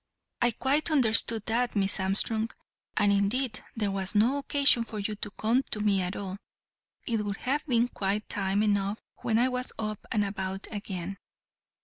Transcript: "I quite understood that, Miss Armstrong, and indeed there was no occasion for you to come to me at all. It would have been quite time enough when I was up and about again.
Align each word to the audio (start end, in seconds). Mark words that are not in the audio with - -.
"I 0.41 0.49
quite 0.49 0.89
understood 0.89 1.45
that, 1.45 1.75
Miss 1.75 1.99
Armstrong, 1.99 2.49
and 2.97 3.13
indeed 3.13 3.63
there 3.75 3.91
was 3.91 4.15
no 4.15 4.39
occasion 4.39 4.83
for 4.83 4.97
you 4.97 5.13
to 5.17 5.29
come 5.29 5.61
to 5.69 5.79
me 5.79 6.01
at 6.01 6.15
all. 6.15 6.37
It 7.05 7.23
would 7.23 7.37
have 7.37 7.63
been 7.67 7.87
quite 7.87 8.27
time 8.27 8.63
enough 8.63 8.99
when 9.17 9.37
I 9.37 9.47
was 9.49 9.71
up 9.77 10.03
and 10.11 10.25
about 10.25 10.65
again. 10.71 11.17